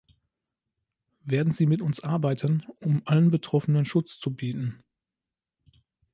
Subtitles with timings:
[1.25, 4.83] Werden Sie mit uns arbeiten, um allen Betroffenen Schutz zu bieten?